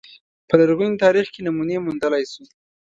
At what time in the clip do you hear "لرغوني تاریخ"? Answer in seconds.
0.59-1.25